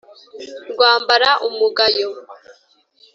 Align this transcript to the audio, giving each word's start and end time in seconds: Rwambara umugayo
Rwambara 0.71 1.29
umugayo 1.47 2.09